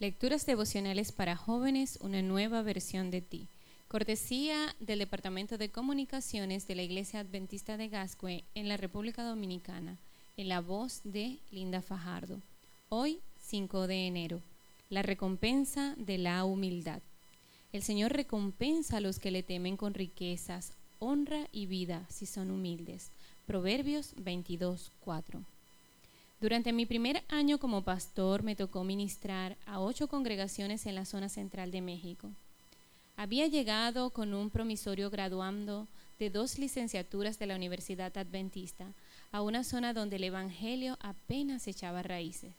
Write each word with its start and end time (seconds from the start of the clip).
Lecturas 0.00 0.46
devocionales 0.46 1.12
para 1.12 1.36
jóvenes, 1.36 1.98
una 2.00 2.22
nueva 2.22 2.62
versión 2.62 3.10
de 3.10 3.20
ti. 3.20 3.48
Cortesía 3.86 4.74
del 4.80 5.00
Departamento 5.00 5.58
de 5.58 5.70
Comunicaciones 5.70 6.66
de 6.66 6.74
la 6.74 6.80
Iglesia 6.80 7.20
Adventista 7.20 7.76
de 7.76 7.90
Gascue 7.90 8.44
en 8.54 8.66
la 8.66 8.78
República 8.78 9.24
Dominicana, 9.24 9.98
en 10.38 10.48
la 10.48 10.62
voz 10.62 11.02
de 11.04 11.36
Linda 11.50 11.82
Fajardo. 11.82 12.40
Hoy, 12.88 13.20
5 13.42 13.86
de 13.88 14.06
enero, 14.06 14.40
la 14.88 15.02
recompensa 15.02 15.94
de 15.98 16.16
la 16.16 16.46
humildad. 16.46 17.02
El 17.74 17.82
Señor 17.82 18.14
recompensa 18.14 18.96
a 18.96 19.00
los 19.00 19.18
que 19.18 19.30
le 19.30 19.42
temen 19.42 19.76
con 19.76 19.92
riquezas, 19.92 20.72
honra 20.98 21.46
y 21.52 21.66
vida 21.66 22.06
si 22.08 22.24
son 22.24 22.50
humildes. 22.50 23.10
Proverbios 23.44 24.14
22, 24.16 24.92
4. 25.00 25.44
Durante 26.40 26.72
mi 26.72 26.86
primer 26.86 27.22
año 27.28 27.58
como 27.58 27.82
pastor 27.82 28.42
me 28.42 28.56
tocó 28.56 28.82
ministrar 28.82 29.58
a 29.66 29.78
ocho 29.78 30.08
congregaciones 30.08 30.86
en 30.86 30.94
la 30.94 31.04
zona 31.04 31.28
central 31.28 31.70
de 31.70 31.82
México. 31.82 32.30
Había 33.14 33.46
llegado 33.46 34.08
con 34.08 34.32
un 34.32 34.48
promisorio 34.48 35.10
graduando 35.10 35.86
de 36.18 36.30
dos 36.30 36.58
licenciaturas 36.58 37.38
de 37.38 37.46
la 37.46 37.56
Universidad 37.56 38.16
Adventista 38.16 38.94
a 39.32 39.42
una 39.42 39.64
zona 39.64 39.92
donde 39.92 40.16
el 40.16 40.24
Evangelio 40.24 40.96
apenas 41.00 41.68
echaba 41.68 42.02
raíces. 42.02 42.54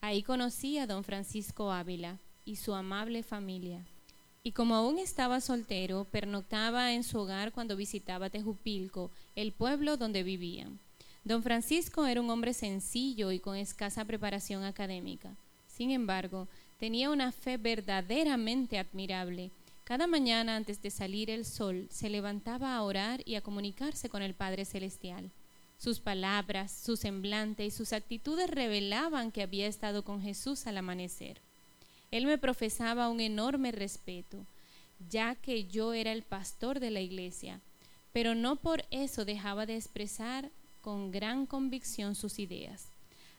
Ahí 0.00 0.24
conocí 0.24 0.78
a 0.78 0.88
don 0.88 1.04
Francisco 1.04 1.70
Ávila 1.70 2.18
y 2.44 2.56
su 2.56 2.74
amable 2.74 3.22
familia. 3.22 3.86
Y 4.42 4.50
como 4.50 4.74
aún 4.74 4.98
estaba 4.98 5.40
soltero, 5.40 6.04
pernoctaba 6.10 6.92
en 6.92 7.04
su 7.04 7.20
hogar 7.20 7.52
cuando 7.52 7.76
visitaba 7.76 8.28
Tejupilco, 8.28 9.12
el 9.36 9.52
pueblo 9.52 9.96
donde 9.96 10.24
vivían. 10.24 10.80
Don 11.24 11.42
Francisco 11.42 12.06
era 12.06 12.20
un 12.20 12.28
hombre 12.28 12.52
sencillo 12.52 13.32
y 13.32 13.40
con 13.40 13.56
escasa 13.56 14.04
preparación 14.04 14.62
académica. 14.62 15.34
Sin 15.66 15.90
embargo, 15.90 16.48
tenía 16.78 17.08
una 17.08 17.32
fe 17.32 17.56
verdaderamente 17.56 18.78
admirable. 18.78 19.50
Cada 19.84 20.06
mañana 20.06 20.54
antes 20.54 20.82
de 20.82 20.90
salir 20.90 21.30
el 21.30 21.46
sol 21.46 21.88
se 21.90 22.10
levantaba 22.10 22.76
a 22.76 22.82
orar 22.82 23.22
y 23.24 23.36
a 23.36 23.40
comunicarse 23.40 24.10
con 24.10 24.22
el 24.22 24.34
Padre 24.34 24.66
Celestial. 24.66 25.30
Sus 25.78 25.98
palabras, 25.98 26.70
su 26.70 26.96
semblante 26.96 27.64
y 27.64 27.70
sus 27.70 27.94
actitudes 27.94 28.50
revelaban 28.50 29.32
que 29.32 29.42
había 29.42 29.66
estado 29.66 30.04
con 30.04 30.20
Jesús 30.20 30.66
al 30.66 30.76
amanecer. 30.76 31.40
Él 32.10 32.26
me 32.26 32.36
profesaba 32.36 33.08
un 33.08 33.20
enorme 33.20 33.72
respeto, 33.72 34.44
ya 35.10 35.34
que 35.36 35.64
yo 35.64 35.94
era 35.94 36.12
el 36.12 36.22
pastor 36.22 36.80
de 36.80 36.90
la 36.90 37.00
iglesia, 37.00 37.60
pero 38.12 38.34
no 38.34 38.56
por 38.56 38.84
eso 38.90 39.24
dejaba 39.24 39.64
de 39.66 39.76
expresar 39.76 40.50
con 40.84 41.10
gran 41.10 41.46
convicción 41.46 42.14
sus 42.14 42.38
ideas. 42.38 42.92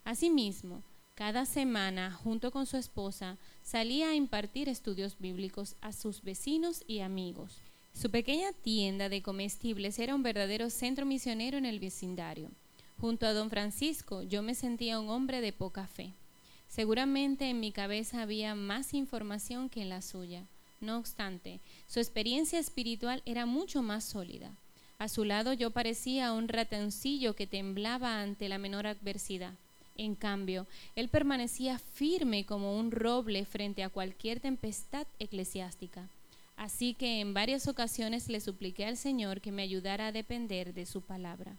Asimismo, 0.03 0.81
cada 1.13 1.45
semana, 1.45 2.11
junto 2.11 2.49
con 2.49 2.65
su 2.65 2.75
esposa, 2.75 3.37
salía 3.61 4.09
a 4.09 4.15
impartir 4.15 4.67
estudios 4.67 5.19
bíblicos 5.19 5.75
a 5.79 5.93
sus 5.93 6.23
vecinos 6.23 6.83
y 6.87 7.01
amigos. 7.01 7.61
Su 7.93 8.09
pequeña 8.09 8.51
tienda 8.51 9.09
de 9.09 9.21
comestibles 9.21 9.99
era 9.99 10.15
un 10.15 10.23
verdadero 10.23 10.71
centro 10.71 11.05
misionero 11.05 11.59
en 11.59 11.67
el 11.67 11.79
vecindario. 11.79 12.49
Junto 12.99 13.27
a 13.27 13.33
don 13.33 13.51
Francisco 13.51 14.23
yo 14.23 14.41
me 14.41 14.55
sentía 14.55 14.99
un 14.99 15.09
hombre 15.09 15.39
de 15.39 15.53
poca 15.53 15.85
fe. 15.85 16.13
Seguramente 16.67 17.47
en 17.47 17.59
mi 17.59 17.71
cabeza 17.71 18.23
había 18.23 18.55
más 18.55 18.95
información 18.95 19.69
que 19.69 19.83
en 19.83 19.89
la 19.89 20.01
suya. 20.01 20.47
No 20.81 20.97
obstante, 20.97 21.61
su 21.85 21.99
experiencia 21.99 22.57
espiritual 22.57 23.21
era 23.23 23.45
mucho 23.45 23.83
más 23.83 24.03
sólida. 24.03 24.57
A 24.97 25.09
su 25.09 25.25
lado 25.25 25.53
yo 25.53 25.71
parecía 25.71 26.31
un 26.31 26.47
ratoncillo 26.47 27.35
que 27.35 27.47
temblaba 27.47 28.21
ante 28.21 28.47
la 28.47 28.57
menor 28.57 28.87
adversidad. 28.87 29.53
En 29.97 30.15
cambio, 30.15 30.67
él 30.95 31.09
permanecía 31.09 31.79
firme 31.79 32.45
como 32.45 32.77
un 32.77 32.91
roble 32.91 33.45
frente 33.45 33.83
a 33.83 33.89
cualquier 33.89 34.39
tempestad 34.39 35.07
eclesiástica. 35.19 36.09
Así 36.57 36.93
que 36.93 37.19
en 37.19 37.33
varias 37.33 37.67
ocasiones 37.67 38.29
le 38.29 38.39
supliqué 38.39 38.85
al 38.85 38.97
Señor 38.97 39.41
que 39.41 39.51
me 39.51 39.61
ayudara 39.61 40.07
a 40.07 40.11
depender 40.11 40.73
de 40.73 40.85
su 40.85 41.01
palabra. 41.01 41.55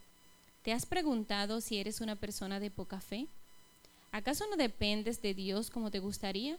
¿Te 0.62 0.72
has 0.72 0.86
preguntado 0.86 1.60
si 1.60 1.78
eres 1.78 2.00
una 2.00 2.16
persona 2.16 2.58
de 2.60 2.70
poca 2.70 3.00
fe? 3.00 3.26
¿Acaso 4.12 4.44
no 4.50 4.56
dependes 4.56 5.20
de 5.22 5.34
Dios 5.34 5.70
como 5.70 5.90
te 5.90 5.98
gustaría? 5.98 6.58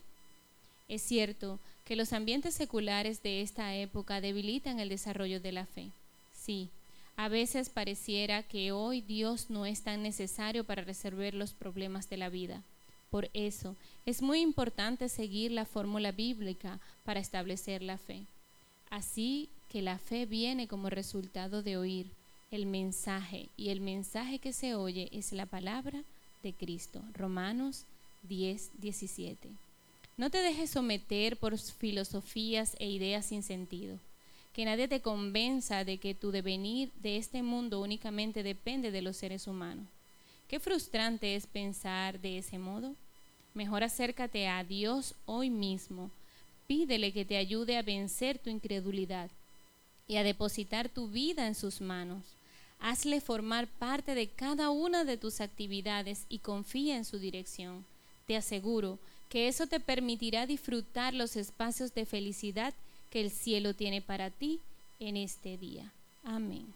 Es 0.88 1.02
cierto 1.02 1.60
que 1.84 1.96
los 1.96 2.14
ambientes 2.14 2.54
seculares 2.54 3.22
de 3.22 3.42
esta 3.42 3.76
época 3.76 4.22
debilitan 4.22 4.80
el 4.80 4.90
desarrollo 4.90 5.42
de 5.42 5.52
la 5.52 5.66
fe. 5.66 5.92
Sí, 6.32 6.70
a 7.18 7.30
veces 7.30 7.70
pareciera 7.70 8.44
que 8.44 8.72
hoy 8.72 9.02
Dios 9.02 9.50
no 9.50 9.66
es 9.66 9.82
tan 9.82 10.04
necesario 10.04 10.64
para 10.64 10.84
resolver 10.84 11.34
los 11.34 11.52
problemas 11.52 12.10
de 12.10 12.18
la 12.18 12.30
vida. 12.30 12.62
Por 13.10 13.32
eso 13.34 13.76
es 14.06 14.22
muy 14.22 14.40
importante 14.42 15.10
seguir 15.10 15.52
la 15.52 15.66
fórmula 15.66 16.12
bíblica 16.12 16.80
para 17.04 17.20
establecer 17.20 17.82
la 17.82 17.98
fe. 17.98 18.28
Así 18.92 19.50
que 19.68 19.82
la 19.82 19.98
fe 19.98 20.28
viene 20.28 20.68
como 20.68 20.92
resultado 20.92 21.64
de 21.64 21.78
oír 21.78 22.06
el 22.52 22.68
mensaje 22.68 23.50
y 23.58 23.70
el 23.70 23.82
mensaje 23.82 24.38
que 24.38 24.54
se 24.54 24.76
oye 24.76 25.10
es 25.12 25.32
la 25.34 25.48
palabra 25.48 26.04
de 26.44 26.54
Cristo. 26.54 27.02
Romanos 27.14 27.86
10, 28.30 28.80
17. 28.80 29.50
No 30.18 30.30
te 30.30 30.38
dejes 30.38 30.70
someter 30.70 31.38
por 31.38 31.58
filosofías 31.58 32.76
e 32.78 32.90
ideas 32.92 33.26
sin 33.26 33.42
sentido 33.42 33.98
que 34.58 34.66
nadie 34.66 34.88
te 34.88 35.02
convenza 35.02 35.84
de 35.84 36.00
que 36.00 36.16
tu 36.16 36.32
devenir 36.32 36.92
de 37.04 37.18
este 37.18 37.44
mundo 37.44 37.80
únicamente 37.80 38.42
depende 38.42 38.90
de 38.90 39.04
los 39.04 39.16
seres 39.16 39.46
humanos. 39.46 39.86
Qué 40.48 40.60
frustrante 40.60 41.36
es 41.36 41.46
pensar 41.46 42.20
de 42.20 42.40
ese 42.40 42.58
modo. 42.58 42.96
Mejor 43.54 43.84
acércate 43.84 44.48
a 44.48 44.64
Dios 44.64 45.14
hoy 45.28 45.52
mismo. 45.52 46.10
Pídele 46.66 47.14
que 47.14 47.24
te 47.24 47.38
ayude 47.38 47.78
a 47.78 47.84
vencer 47.84 48.40
tu 48.40 48.50
incredulidad 48.50 49.30
y 50.08 50.16
a 50.16 50.24
depositar 50.24 50.90
tu 50.90 51.08
vida 51.08 51.46
en 51.46 51.54
sus 51.54 51.80
manos. 51.80 52.24
Hazle 52.80 53.22
formar 53.22 53.68
parte 53.68 54.16
de 54.16 54.28
cada 54.28 54.72
una 54.72 55.04
de 55.04 55.18
tus 55.18 55.40
actividades 55.40 56.26
y 56.30 56.40
confía 56.40 56.98
en 56.98 57.06
su 57.06 57.20
dirección. 57.20 57.86
Te 58.26 58.36
aseguro 58.36 58.98
que 59.30 59.50
eso 59.50 59.68
te 59.68 59.80
permitirá 59.80 60.48
disfrutar 60.48 61.14
los 61.14 61.36
espacios 61.36 61.94
de 61.94 62.08
felicidad 62.08 62.74
que 63.10 63.22
el 63.22 63.32
cielo 63.32 63.74
tiene 63.74 64.02
para 64.02 64.30
ti 64.32 64.62
en 65.00 65.18
este 65.18 65.58
día. 65.58 65.94
Amén. 66.24 66.74